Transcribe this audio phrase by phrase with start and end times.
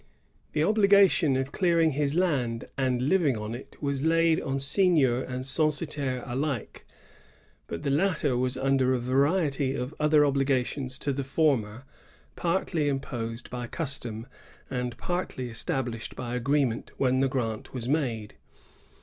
[0.53, 5.45] The obligation of clearing his land and living on it was laid on seignior and
[5.45, 6.87] censitaire alike;
[7.67, 11.83] but the latter was under a variety of other obligations to the former,
[12.35, 14.25] partly imposed by custom
[14.71, 18.33] and partly estab lished by agreement when the grant was made.